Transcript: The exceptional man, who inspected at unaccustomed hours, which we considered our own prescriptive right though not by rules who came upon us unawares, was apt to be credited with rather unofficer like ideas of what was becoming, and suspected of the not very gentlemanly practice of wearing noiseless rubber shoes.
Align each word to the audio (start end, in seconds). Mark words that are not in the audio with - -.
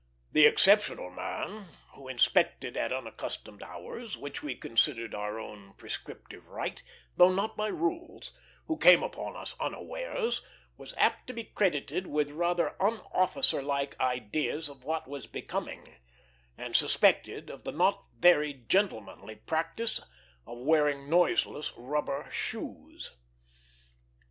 The 0.31 0.47
exceptional 0.47 1.11
man, 1.11 1.67
who 1.93 2.07
inspected 2.07 2.75
at 2.75 2.91
unaccustomed 2.91 3.61
hours, 3.61 4.17
which 4.17 4.41
we 4.41 4.55
considered 4.55 5.13
our 5.13 5.39
own 5.39 5.75
prescriptive 5.77 6.47
right 6.47 6.81
though 7.17 7.31
not 7.31 7.55
by 7.55 7.67
rules 7.67 8.33
who 8.65 8.77
came 8.79 9.03
upon 9.03 9.35
us 9.35 9.53
unawares, 9.59 10.41
was 10.75 10.95
apt 10.97 11.27
to 11.27 11.33
be 11.33 11.43
credited 11.43 12.07
with 12.07 12.31
rather 12.31 12.75
unofficer 12.79 13.61
like 13.63 13.95
ideas 13.99 14.69
of 14.69 14.83
what 14.83 15.07
was 15.07 15.27
becoming, 15.27 15.97
and 16.57 16.75
suspected 16.75 17.51
of 17.51 17.63
the 17.63 17.71
not 17.71 18.03
very 18.17 18.53
gentlemanly 18.53 19.35
practice 19.35 19.99
of 20.47 20.57
wearing 20.65 21.11
noiseless 21.11 21.71
rubber 21.77 22.27
shoes. 22.31 23.11